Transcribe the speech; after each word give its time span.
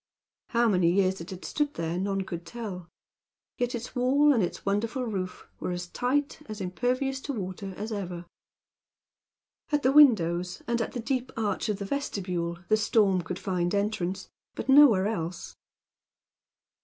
How 0.47 0.67
many 0.67 0.91
years 0.91 1.21
it 1.21 1.29
had 1.29 1.45
stood 1.45 1.75
there, 1.75 1.99
none 1.99 2.21
could 2.23 2.43
tell; 2.43 2.89
yet 3.59 3.75
its 3.75 3.95
wall, 3.95 4.33
and 4.33 4.41
its 4.41 4.65
wonderful 4.65 5.05
roof, 5.05 5.47
were 5.59 5.69
as 5.69 5.85
tight, 5.85 6.39
as 6.47 6.59
impervious 6.59 7.21
to 7.21 7.33
water, 7.33 7.75
as 7.77 7.91
ever. 7.91 8.25
At 9.71 9.83
the 9.83 9.89
open 9.89 9.97
windows, 10.07 10.63
and 10.65 10.81
at 10.81 10.93
the 10.93 10.99
deep 10.99 11.31
arch 11.37 11.69
of 11.69 11.77
the 11.77 11.85
vestibule, 11.85 12.57
the 12.67 12.77
storm 12.77 13.21
could 13.21 13.37
find 13.37 13.75
entrance; 13.75 14.27
but 14.55 14.67
nowhere 14.67 15.05
else. 15.05 15.55